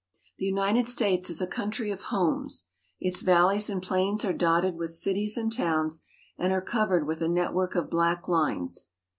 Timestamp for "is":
1.29-1.43